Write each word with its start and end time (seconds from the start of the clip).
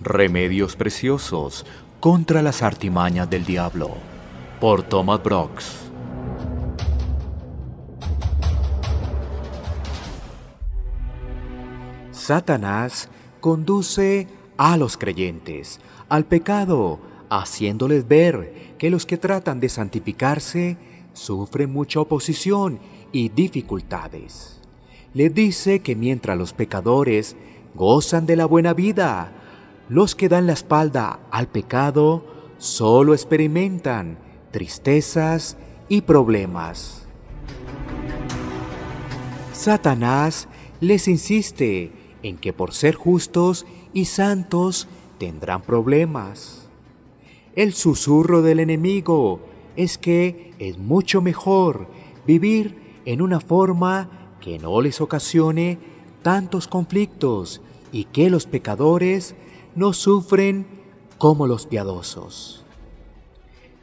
Remedios 0.00 0.76
preciosos 0.76 1.66
contra 1.98 2.40
las 2.40 2.62
artimañas 2.62 3.28
del 3.28 3.44
diablo. 3.44 3.90
Por 4.60 4.84
Thomas 4.84 5.20
Brooks. 5.20 5.90
Satanás 12.12 13.08
conduce 13.40 14.28
a 14.56 14.76
los 14.76 14.96
creyentes 14.96 15.80
al 16.08 16.24
pecado, 16.24 17.00
haciéndoles 17.28 18.06
ver 18.06 18.76
que 18.78 18.90
los 18.90 19.04
que 19.04 19.16
tratan 19.16 19.58
de 19.58 19.68
santificarse 19.68 20.76
sufren 21.12 21.72
mucha 21.72 21.98
oposición 21.98 22.78
y 23.10 23.30
dificultades. 23.30 24.60
Les 25.12 25.34
dice 25.34 25.80
que 25.80 25.96
mientras 25.96 26.38
los 26.38 26.52
pecadores 26.52 27.34
gozan 27.74 28.26
de 28.26 28.36
la 28.36 28.46
buena 28.46 28.74
vida, 28.74 29.32
los 29.88 30.14
que 30.14 30.28
dan 30.28 30.46
la 30.46 30.52
espalda 30.52 31.20
al 31.30 31.48
pecado 31.48 32.24
solo 32.58 33.14
experimentan 33.14 34.18
tristezas 34.50 35.56
y 35.88 36.02
problemas. 36.02 37.06
Satanás 39.52 40.48
les 40.80 41.08
insiste 41.08 41.92
en 42.22 42.36
que 42.36 42.52
por 42.52 42.74
ser 42.74 42.94
justos 42.94 43.66
y 43.92 44.04
santos 44.04 44.88
tendrán 45.18 45.62
problemas. 45.62 46.68
El 47.54 47.72
susurro 47.72 48.42
del 48.42 48.60
enemigo 48.60 49.40
es 49.76 49.98
que 49.98 50.52
es 50.58 50.78
mucho 50.78 51.22
mejor 51.22 51.88
vivir 52.26 53.00
en 53.04 53.22
una 53.22 53.40
forma 53.40 54.10
que 54.40 54.58
no 54.58 54.80
les 54.80 55.00
ocasione 55.00 55.78
tantos 56.22 56.68
conflictos 56.68 57.60
y 57.90 58.04
que 58.04 58.30
los 58.30 58.46
pecadores 58.46 59.34
no 59.78 59.92
sufren 59.92 60.66
como 61.18 61.46
los 61.46 61.66
piadosos. 61.66 62.64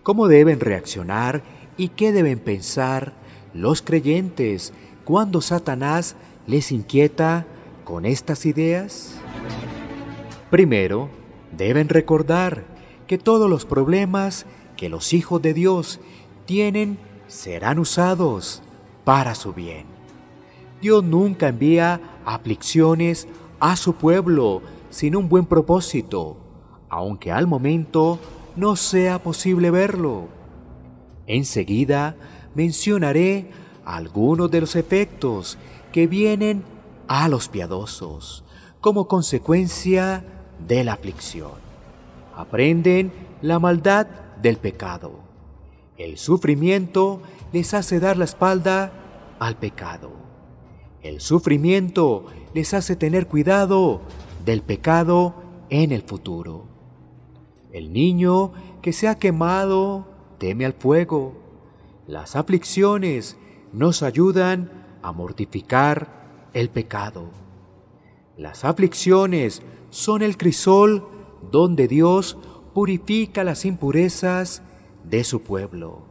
¿Cómo 0.03 0.27
deben 0.27 0.59
reaccionar 0.59 1.41
y 1.77 1.87
qué 1.87 2.11
deben 2.11 2.39
pensar 2.39 3.13
los 3.53 3.81
creyentes 3.81 4.73
cuando 5.05 5.39
Satanás 5.39 6.17
les 6.47 6.73
inquieta 6.73 7.47
con 7.85 8.05
estas 8.05 8.45
ideas? 8.45 9.15
Primero, 10.51 11.09
deben 11.55 11.87
recordar 11.87 12.65
que 13.07 13.17
todos 13.17 13.49
los 13.49 13.65
problemas 13.65 14.45
que 14.75 14.89
los 14.89 15.13
hijos 15.13 15.41
de 15.41 15.53
Dios 15.53 16.01
tienen 16.45 16.97
serán 17.27 17.79
usados 17.79 18.61
para 19.05 19.33
su 19.33 19.53
bien. 19.53 19.85
Dios 20.81 21.05
nunca 21.05 21.47
envía 21.47 22.01
aflicciones 22.25 23.29
a 23.61 23.77
su 23.77 23.93
pueblo 23.93 24.61
sin 24.95 25.17
un 25.17 25.27
buen 25.27 25.45
propósito, 25.45 26.37
aunque 26.87 27.29
al 27.29 27.47
momento 27.47 28.17
no 28.55 28.77
sea 28.77 29.21
posible 29.21 29.69
verlo. 29.69 30.29
Enseguida 31.27 32.15
mencionaré 32.53 33.51
algunos 33.83 34.49
de 34.49 34.61
los 34.61 34.77
efectos 34.77 35.57
que 35.91 36.07
vienen 36.07 36.63
a 37.09 37.27
los 37.27 37.49
piadosos 37.49 38.45
como 38.79 39.09
consecuencia 39.09 40.23
de 40.65 40.85
la 40.85 40.93
aflicción. 40.93 41.51
Aprenden 42.33 43.11
la 43.41 43.59
maldad 43.59 44.07
del 44.41 44.55
pecado. 44.55 45.19
El 45.97 46.17
sufrimiento 46.17 47.21
les 47.51 47.73
hace 47.73 47.99
dar 47.99 48.15
la 48.15 48.23
espalda 48.23 48.93
al 49.39 49.57
pecado. 49.57 50.13
El 51.01 51.19
sufrimiento 51.19 52.27
les 52.53 52.73
hace 52.73 52.95
tener 52.95 53.27
cuidado 53.27 53.99
del 54.45 54.61
pecado 54.61 55.35
en 55.69 55.91
el 55.91 56.03
futuro. 56.03 56.67
El 57.71 57.91
niño 57.91 58.53
que 58.81 58.93
se 58.93 59.07
ha 59.07 59.17
quemado 59.17 60.07
teme 60.37 60.65
al 60.65 60.73
fuego. 60.73 61.33
Las 62.07 62.35
aflicciones 62.35 63.37
nos 63.73 64.03
ayudan 64.03 64.71
a 65.01 65.11
mortificar 65.11 66.49
el 66.53 66.69
pecado. 66.69 67.31
Las 68.37 68.63
aflicciones 68.63 69.63
son 69.89 70.21
el 70.21 70.37
crisol 70.37 71.07
donde 71.51 71.87
Dios 71.87 72.37
purifica 72.73 73.43
las 73.43 73.65
impurezas 73.65 74.61
de 75.03 75.23
su 75.23 75.41
pueblo. 75.41 76.03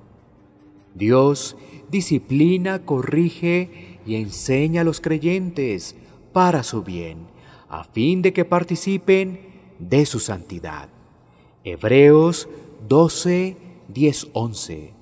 Dios 0.95 1.57
disciplina, 1.91 2.85
corrige 2.85 4.01
y 4.07 4.17
enseña 4.17 4.81
a 4.81 4.85
los 4.85 5.01
creyentes 5.01 5.97
para 6.33 6.63
su 6.63 6.83
bien 6.83 7.34
a 7.75 7.83
fin 7.83 8.23
de 8.23 8.33
que 8.33 8.45
participen 8.45 9.41
de 9.81 10.07
su 10.07 10.21
santidad. 10.21 10.89
Hebreos 11.65 12.49
12, 12.89 13.57
10, 13.89 14.29
11. 14.33 14.95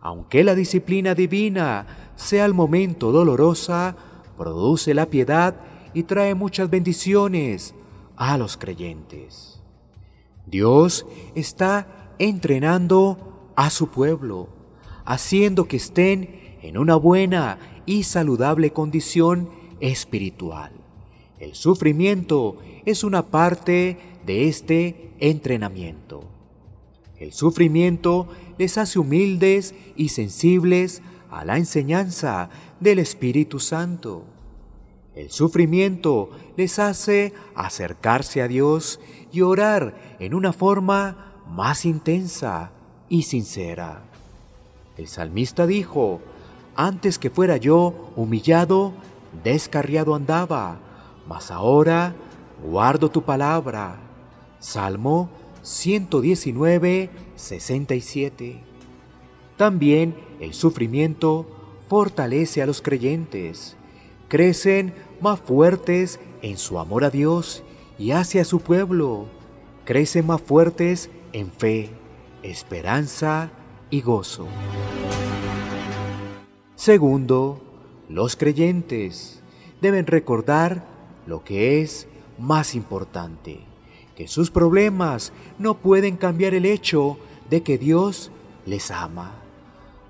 Aunque 0.00 0.42
la 0.42 0.54
disciplina 0.54 1.14
divina 1.14 2.12
sea 2.16 2.46
al 2.46 2.54
momento 2.54 3.12
dolorosa, 3.12 3.96
produce 4.38 4.94
la 4.94 5.06
piedad 5.06 5.60
y 5.92 6.04
trae 6.04 6.34
muchas 6.34 6.70
bendiciones 6.70 7.74
a 8.16 8.38
los 8.38 8.56
creyentes. 8.56 9.62
Dios 10.46 11.06
está 11.34 12.14
entrenando 12.18 13.52
a 13.54 13.68
su 13.68 13.88
pueblo, 13.88 14.48
haciendo 15.04 15.68
que 15.68 15.76
estén 15.76 16.58
en 16.62 16.78
una 16.78 16.96
buena 16.96 17.58
y 17.84 18.04
saludable 18.04 18.72
condición 18.72 19.50
espiritual. 19.80 20.83
El 21.38 21.54
sufrimiento 21.54 22.56
es 22.84 23.04
una 23.04 23.26
parte 23.26 23.98
de 24.24 24.48
este 24.48 25.10
entrenamiento. 25.18 26.22
El 27.18 27.32
sufrimiento 27.32 28.28
les 28.58 28.78
hace 28.78 28.98
humildes 28.98 29.74
y 29.96 30.10
sensibles 30.10 31.02
a 31.30 31.44
la 31.44 31.56
enseñanza 31.56 32.50
del 32.80 32.98
Espíritu 32.98 33.58
Santo. 33.58 34.24
El 35.14 35.30
sufrimiento 35.30 36.30
les 36.56 36.78
hace 36.78 37.32
acercarse 37.54 38.42
a 38.42 38.48
Dios 38.48 39.00
y 39.32 39.42
orar 39.42 40.16
en 40.18 40.34
una 40.34 40.52
forma 40.52 41.42
más 41.48 41.84
intensa 41.84 42.72
y 43.08 43.22
sincera. 43.22 44.02
El 44.96 45.08
salmista 45.08 45.66
dijo, 45.66 46.20
antes 46.76 47.18
que 47.18 47.30
fuera 47.30 47.56
yo 47.56 48.12
humillado, 48.16 48.92
descarriado 49.42 50.14
andaba, 50.14 50.80
mas 51.26 51.50
ahora 51.50 52.14
guardo 52.62 53.10
tu 53.10 53.22
palabra. 53.22 53.96
Salmo 54.58 55.28
119, 55.62 57.10
67. 57.36 58.60
También 59.56 60.14
el 60.40 60.54
sufrimiento 60.54 61.46
fortalece 61.88 62.62
a 62.62 62.66
los 62.66 62.82
creyentes. 62.82 63.76
Crecen 64.28 64.94
más 65.20 65.40
fuertes 65.40 66.18
en 66.42 66.58
su 66.58 66.78
amor 66.78 67.04
a 67.04 67.10
Dios 67.10 67.62
y 67.98 68.10
hacia 68.12 68.44
su 68.44 68.60
pueblo. 68.60 69.26
Crecen 69.84 70.26
más 70.26 70.40
fuertes 70.40 71.10
en 71.32 71.50
fe, 71.50 71.90
esperanza 72.42 73.50
y 73.90 74.00
gozo. 74.00 74.46
Segundo, 76.74 77.62
los 78.08 78.36
creyentes 78.36 79.42
deben 79.80 80.06
recordar 80.06 80.93
lo 81.26 81.44
que 81.44 81.80
es 81.82 82.06
más 82.38 82.74
importante, 82.74 83.60
que 84.16 84.28
sus 84.28 84.50
problemas 84.50 85.32
no 85.58 85.74
pueden 85.78 86.16
cambiar 86.16 86.54
el 86.54 86.66
hecho 86.66 87.18
de 87.50 87.62
que 87.62 87.78
Dios 87.78 88.30
les 88.66 88.90
ama. 88.90 89.32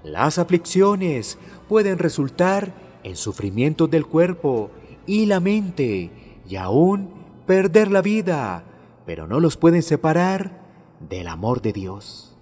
Las 0.03 0.39
aflicciones 0.39 1.39
pueden 1.69 1.99
resultar 1.99 2.75
en 3.03 3.17
sufrimientos 3.17 3.91
del 3.91 4.07
cuerpo 4.07 4.71
y 5.07 5.27
la 5.27 5.41
mente 5.41 6.11
y 6.49 6.57
aún 6.57 7.11
perder 7.47 7.91
la 7.91 8.03
vida, 8.03 8.65
pero 9.07 9.27
no 9.27 9.41
los 9.41 9.57
pueden 9.57 9.83
separar 9.83 10.63
del 11.01 11.28
amor 11.28 11.63
de 11.63 11.72
Dios. 11.72 12.37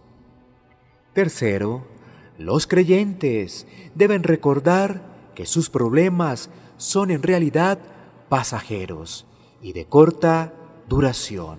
Tercero, 1.13 1.85
los 2.39 2.67
creyentes 2.67 3.67
deben 3.95 4.23
recordar 4.23 5.03
que 5.35 5.47
sus 5.47 5.71
problemas 5.71 6.51
son 6.77 7.11
en 7.11 7.23
realidad 7.23 7.79
pasajeros 8.32 9.26
y 9.61 9.75
de 9.75 9.84
corta 9.84 10.55
duración. 10.88 11.58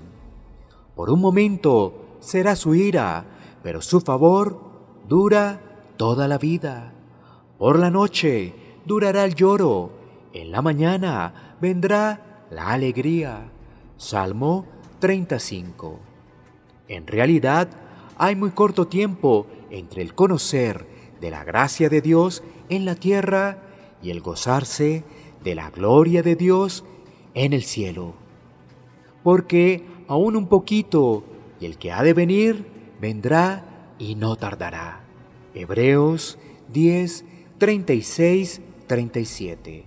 Por 0.95 1.11
un 1.11 1.21
momento 1.21 2.17
será 2.19 2.55
su 2.55 2.73
ira, 2.73 3.25
pero 3.61 3.79
su 3.83 4.01
favor 4.01 4.59
dura 5.07 5.61
toda 5.97 6.27
la 6.27 6.39
vida. 6.39 6.91
Por 7.59 7.77
la 7.77 7.91
noche 7.91 8.55
durará 8.85 9.23
el 9.23 9.35
lloro, 9.35 9.91
en 10.33 10.49
la 10.51 10.63
mañana 10.63 11.57
vendrá 11.61 12.47
la 12.49 12.71
alegría. 12.71 13.51
Salmo 13.97 14.65
35. 14.97 15.99
En 16.87 17.05
realidad, 17.05 17.69
hay 18.17 18.35
muy 18.35 18.49
corto 18.49 18.87
tiempo 18.87 19.45
entre 19.69 20.01
el 20.01 20.15
conocer 20.15 20.87
de 21.21 21.29
la 21.29 21.43
gracia 21.43 21.87
de 21.87 22.01
Dios 22.01 22.41
en 22.69 22.85
la 22.85 22.95
tierra 22.95 23.59
y 24.01 24.09
el 24.09 24.21
gozarse 24.21 25.03
de 25.43 25.55
la 25.55 25.69
gloria 25.69 26.23
de 26.23 26.35
Dios 26.35 26.83
en 27.33 27.53
el 27.53 27.63
cielo. 27.63 28.13
Porque 29.23 29.83
aún 30.07 30.35
un 30.35 30.47
poquito, 30.47 31.23
y 31.59 31.65
el 31.65 31.77
que 31.77 31.91
ha 31.91 32.03
de 32.03 32.13
venir 32.13 32.65
vendrá 32.99 33.95
y 33.99 34.15
no 34.15 34.35
tardará. 34.35 35.03
Hebreos 35.53 36.37
10, 36.71 37.25
36, 37.57 38.61
37. 38.87 39.85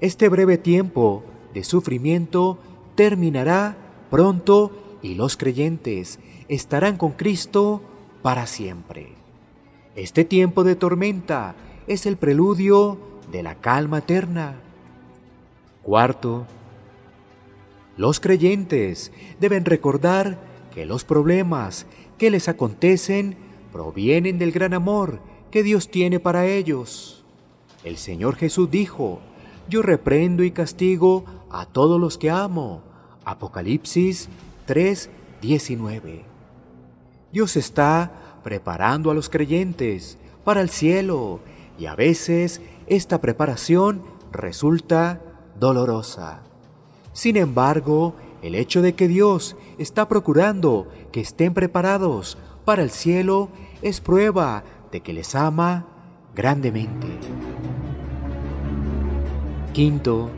Este 0.00 0.28
breve 0.28 0.58
tiempo 0.58 1.22
de 1.54 1.64
sufrimiento 1.64 2.58
terminará 2.94 3.76
pronto 4.10 4.98
y 5.02 5.14
los 5.14 5.36
creyentes 5.36 6.18
estarán 6.48 6.96
con 6.96 7.12
Cristo 7.12 7.82
para 8.22 8.46
siempre. 8.46 9.12
Este 9.94 10.24
tiempo 10.24 10.64
de 10.64 10.76
tormenta 10.76 11.54
es 11.86 12.06
el 12.06 12.16
preludio 12.16 12.98
de 13.30 13.42
la 13.42 13.54
calma 13.56 13.98
eterna. 13.98 14.56
Cuarto, 15.82 16.46
los 17.96 18.20
creyentes 18.20 19.12
deben 19.40 19.64
recordar 19.64 20.38
que 20.74 20.86
los 20.86 21.04
problemas 21.04 21.86
que 22.18 22.30
les 22.30 22.48
acontecen 22.48 23.36
provienen 23.72 24.38
del 24.38 24.52
gran 24.52 24.74
amor 24.74 25.20
que 25.50 25.62
Dios 25.62 25.90
tiene 25.90 26.18
para 26.18 26.46
ellos. 26.46 27.24
El 27.84 27.96
Señor 27.96 28.36
Jesús 28.36 28.70
dijo, 28.70 29.20
yo 29.68 29.82
reprendo 29.82 30.44
y 30.44 30.50
castigo 30.50 31.24
a 31.50 31.66
todos 31.66 32.00
los 32.00 32.18
que 32.18 32.30
amo. 32.30 32.82
Apocalipsis 33.24 34.28
3:19. 34.66 36.22
Dios 37.32 37.56
está 37.56 38.40
preparando 38.42 39.10
a 39.10 39.14
los 39.14 39.28
creyentes 39.28 40.18
para 40.44 40.60
el 40.60 40.70
cielo 40.70 41.40
y 41.78 41.86
a 41.86 41.94
veces 41.94 42.60
esta 42.86 43.20
preparación 43.20 44.02
resulta 44.32 45.20
dolorosa. 45.58 46.42
Sin 47.12 47.36
embargo, 47.36 48.14
el 48.42 48.54
hecho 48.54 48.82
de 48.82 48.94
que 48.94 49.08
Dios 49.08 49.56
está 49.78 50.08
procurando 50.08 50.88
que 51.12 51.20
estén 51.20 51.54
preparados 51.54 52.38
para 52.64 52.82
el 52.82 52.90
cielo 52.90 53.48
es 53.82 54.00
prueba 54.00 54.64
de 54.90 55.00
que 55.00 55.12
les 55.12 55.34
ama 55.34 55.86
grandemente. 56.34 57.06
Quinto, 59.72 60.30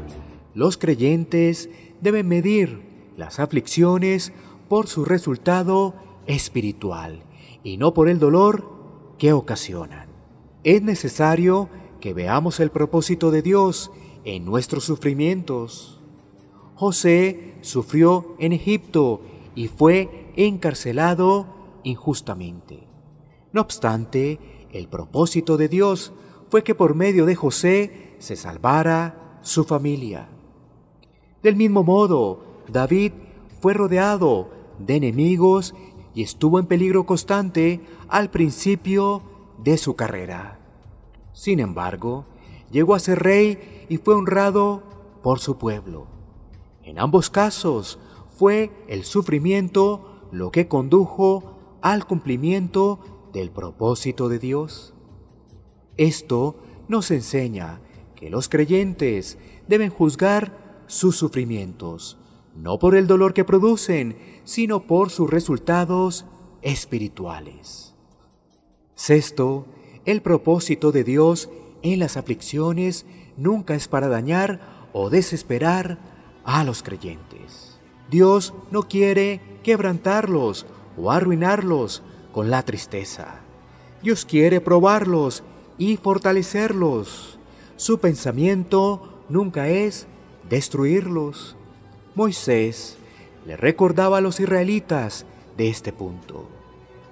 los 0.54 0.76
creyentes 0.76 1.68
deben 2.00 2.28
medir 2.28 3.12
las 3.16 3.40
aflicciones 3.40 4.32
por 4.68 4.86
su 4.86 5.04
resultado 5.04 5.94
espiritual 6.26 7.22
y 7.62 7.76
no 7.76 7.94
por 7.94 8.08
el 8.08 8.18
dolor 8.18 8.70
que 9.18 9.32
ocasionan. 9.32 10.08
Es 10.62 10.82
necesario 10.82 11.68
que 12.04 12.12
veamos 12.12 12.60
el 12.60 12.70
propósito 12.70 13.30
de 13.30 13.40
Dios 13.40 13.90
en 14.26 14.44
nuestros 14.44 14.84
sufrimientos. 14.84 16.02
José 16.74 17.54
sufrió 17.62 18.36
en 18.38 18.52
Egipto 18.52 19.22
y 19.54 19.68
fue 19.68 20.30
encarcelado 20.36 21.46
injustamente. 21.82 22.86
No 23.54 23.62
obstante, 23.62 24.38
el 24.70 24.86
propósito 24.86 25.56
de 25.56 25.68
Dios 25.68 26.12
fue 26.50 26.62
que 26.62 26.74
por 26.74 26.94
medio 26.94 27.24
de 27.24 27.36
José 27.36 28.16
se 28.18 28.36
salvara 28.36 29.38
su 29.40 29.64
familia. 29.64 30.28
Del 31.42 31.56
mismo 31.56 31.84
modo, 31.84 32.44
David 32.68 33.12
fue 33.62 33.72
rodeado 33.72 34.50
de 34.78 34.96
enemigos 34.96 35.74
y 36.14 36.22
estuvo 36.22 36.58
en 36.58 36.66
peligro 36.66 37.06
constante 37.06 37.80
al 38.08 38.30
principio 38.30 39.22
de 39.56 39.78
su 39.78 39.96
carrera. 39.96 40.60
Sin 41.34 41.60
embargo, 41.60 42.24
llegó 42.70 42.94
a 42.94 43.00
ser 43.00 43.18
rey 43.18 43.84
y 43.90 43.98
fue 43.98 44.14
honrado 44.14 44.82
por 45.22 45.40
su 45.40 45.58
pueblo. 45.58 46.06
En 46.82 46.98
ambos 46.98 47.28
casos 47.28 47.98
fue 48.38 48.70
el 48.88 49.04
sufrimiento 49.04 50.28
lo 50.32 50.50
que 50.50 50.68
condujo 50.68 51.78
al 51.82 52.06
cumplimiento 52.06 53.00
del 53.32 53.50
propósito 53.50 54.28
de 54.28 54.38
Dios. 54.38 54.94
Esto 55.96 56.56
nos 56.88 57.10
enseña 57.10 57.80
que 58.14 58.30
los 58.30 58.48
creyentes 58.48 59.38
deben 59.68 59.90
juzgar 59.90 60.82
sus 60.86 61.16
sufrimientos, 61.16 62.16
no 62.54 62.78
por 62.78 62.94
el 62.94 63.06
dolor 63.06 63.34
que 63.34 63.44
producen, 63.44 64.16
sino 64.44 64.86
por 64.86 65.10
sus 65.10 65.30
resultados 65.30 66.26
espirituales. 66.62 67.94
Sexto, 68.94 69.66
el 70.04 70.22
propósito 70.22 70.92
de 70.92 71.04
Dios 71.04 71.48
en 71.82 71.98
las 71.98 72.16
aflicciones 72.16 73.06
nunca 73.36 73.74
es 73.74 73.88
para 73.88 74.08
dañar 74.08 74.88
o 74.92 75.10
desesperar 75.10 75.98
a 76.44 76.64
los 76.64 76.82
creyentes. 76.82 77.78
Dios 78.10 78.54
no 78.70 78.84
quiere 78.84 79.40
quebrantarlos 79.62 80.66
o 80.96 81.10
arruinarlos 81.10 82.02
con 82.32 82.50
la 82.50 82.62
tristeza. 82.62 83.40
Dios 84.02 84.24
quiere 84.24 84.60
probarlos 84.60 85.42
y 85.78 85.96
fortalecerlos 85.96 87.34
su 87.76 87.98
pensamiento 87.98 89.24
nunca 89.28 89.68
es 89.68 90.06
destruirlos. 90.48 91.56
Moisés 92.14 92.96
le 93.46 93.56
recordaba 93.56 94.18
a 94.18 94.20
los 94.20 94.38
israelitas 94.38 95.26
de 95.56 95.68
este 95.68 95.92
punto. 95.92 96.46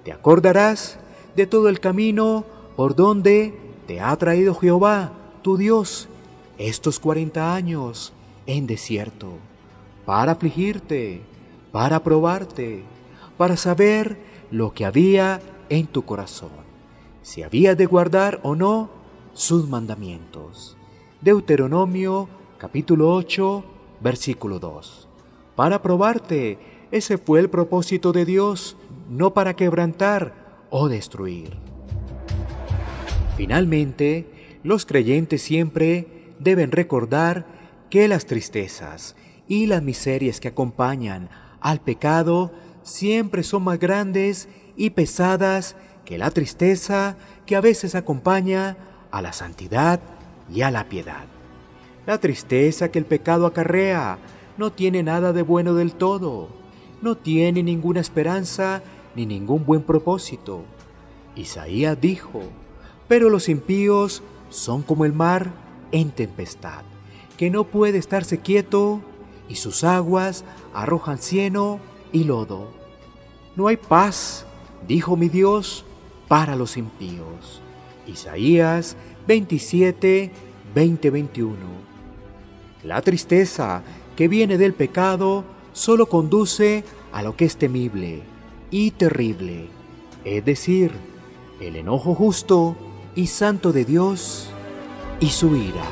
Te 0.05 0.13
acordarás 0.13 0.99
de 1.35 1.47
todo 1.47 1.67
el 1.67 1.81
camino 1.81 2.45
por 2.75 2.95
donde 2.95 3.57
te 3.87 4.01
ha 4.01 4.15
traído 4.15 4.55
Jehová, 4.55 5.11
tu 5.41 5.57
Dios, 5.57 6.07
estos 6.57 6.99
cuarenta 6.99 7.53
años 7.53 8.13
en 8.45 8.67
desierto, 8.67 9.33
para 10.05 10.33
afligirte, 10.33 11.21
para 11.71 12.03
probarte, 12.03 12.83
para 13.37 13.57
saber 13.57 14.17
lo 14.51 14.73
que 14.73 14.85
había 14.85 15.41
en 15.69 15.87
tu 15.87 16.03
corazón, 16.03 16.51
si 17.21 17.43
había 17.43 17.75
de 17.75 17.85
guardar 17.85 18.39
o 18.43 18.55
no 18.55 18.89
sus 19.33 19.67
mandamientos. 19.67 20.77
Deuteronomio 21.21 22.27
capítulo 22.57 23.13
8, 23.13 23.63
versículo 24.01 24.59
2. 24.59 25.07
Para 25.55 25.81
probarte, 25.81 26.57
ese 26.91 27.17
fue 27.17 27.39
el 27.39 27.49
propósito 27.49 28.11
de 28.11 28.25
Dios, 28.25 28.77
no 29.09 29.33
para 29.33 29.55
quebrantar 29.55 30.65
o 30.69 30.89
destruir. 30.89 31.72
Finalmente, 33.35 34.27
los 34.63 34.85
creyentes 34.85 35.41
siempre 35.41 36.07
deben 36.39 36.71
recordar 36.71 37.45
que 37.89 38.07
las 38.07 38.25
tristezas 38.25 39.15
y 39.47 39.65
las 39.65 39.81
miserias 39.81 40.39
que 40.39 40.49
acompañan 40.49 41.29
al 41.59 41.81
pecado 41.81 42.51
siempre 42.83 43.43
son 43.43 43.63
más 43.63 43.79
grandes 43.79 44.49
y 44.75 44.91
pesadas 44.91 45.75
que 46.05 46.17
la 46.17 46.31
tristeza 46.31 47.17
que 47.45 47.55
a 47.55 47.61
veces 47.61 47.95
acompaña 47.95 48.77
a 49.11 49.21
la 49.21 49.33
santidad 49.33 49.99
y 50.53 50.61
a 50.61 50.71
la 50.71 50.89
piedad. 50.89 51.25
La 52.05 52.19
tristeza 52.19 52.91
que 52.91 52.99
el 52.99 53.05
pecado 53.05 53.45
acarrea 53.45 54.17
no 54.57 54.71
tiene 54.71 55.01
nada 55.03 55.33
de 55.33 55.41
bueno 55.41 55.73
del 55.73 55.93
todo, 55.93 56.49
no 57.01 57.15
tiene 57.15 57.63
ninguna 57.63 58.01
esperanza 58.01 58.83
ni 59.15 59.25
ningún 59.25 59.65
buen 59.65 59.81
propósito. 59.81 60.63
Isaías 61.35 61.99
dijo, 61.99 62.41
pero 63.07 63.29
los 63.29 63.49
impíos 63.49 64.23
son 64.49 64.83
como 64.83 65.05
el 65.05 65.13
mar 65.13 65.51
en 65.91 66.11
tempestad, 66.11 66.83
que 67.37 67.49
no 67.49 67.63
puede 67.65 67.97
estarse 67.97 68.39
quieto 68.39 69.01
y 69.49 69.55
sus 69.55 69.83
aguas 69.83 70.43
arrojan 70.73 71.17
cieno 71.17 71.79
y 72.11 72.23
lodo. 72.23 72.71
No 73.55 73.67
hay 73.67 73.77
paz, 73.77 74.45
dijo 74.87 75.15
mi 75.15 75.29
Dios, 75.29 75.85
para 76.27 76.55
los 76.55 76.77
impíos. 76.77 77.61
Isaías 78.07 78.95
27, 79.27 80.31
20, 80.73 81.09
21. 81.09 81.55
La 82.83 83.01
tristeza 83.01 83.81
que 84.15 84.27
viene 84.27 84.57
del 84.57 84.73
pecado 84.73 85.43
solo 85.71 86.07
conduce 86.07 86.83
a 87.11 87.21
lo 87.23 87.35
que 87.35 87.45
es 87.45 87.57
temible 87.57 88.21
y 88.71 88.91
terrible, 88.91 89.67
es 90.25 90.43
decir, 90.43 90.91
el 91.59 91.75
enojo 91.75 92.15
justo 92.15 92.75
y 93.15 93.27
santo 93.27 93.71
de 93.71 93.85
Dios 93.85 94.49
y 95.19 95.29
su 95.29 95.55
ira. 95.55 95.83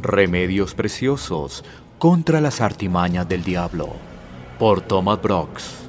Remedios 0.00 0.74
preciosos 0.74 1.64
contra 1.98 2.40
las 2.40 2.60
artimañas 2.60 3.28
del 3.28 3.42
diablo 3.42 3.88
por 4.58 4.80
Thomas 4.80 5.20
Brooks. 5.20 5.87